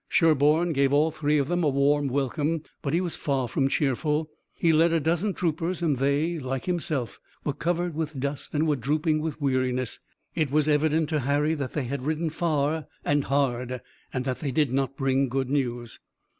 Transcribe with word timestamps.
Sherburne 0.09 0.73
gave 0.73 0.91
all 0.91 1.11
three 1.11 1.37
of 1.37 1.47
them 1.47 1.63
a 1.63 1.69
warm 1.69 2.07
welcome, 2.07 2.63
but 2.81 2.95
he 2.95 2.99
was 3.01 3.15
far 3.15 3.47
from 3.47 3.67
cheerful. 3.69 4.31
He 4.55 4.73
led 4.73 4.91
a 4.91 4.99
dozen 4.99 5.35
troopers 5.35 5.83
and 5.83 5.99
they, 5.99 6.39
like 6.39 6.65
himself, 6.65 7.19
were 7.43 7.53
covered 7.53 7.93
with 7.93 8.19
dust 8.19 8.55
and 8.55 8.67
were 8.67 8.75
drooping 8.75 9.21
with 9.21 9.39
weariness. 9.39 9.99
It 10.33 10.49
was 10.49 10.67
evident 10.67 11.09
to 11.09 11.19
Harry 11.19 11.53
that 11.53 11.73
they 11.73 11.83
had 11.83 12.01
ridden 12.07 12.31
far 12.31 12.87
and 13.05 13.25
hard, 13.25 13.79
and 14.11 14.25
that 14.25 14.39
they 14.39 14.49
did 14.49 14.73
not 14.73 14.97
bring 14.97 15.29
good 15.29 15.51
news. 15.51 15.99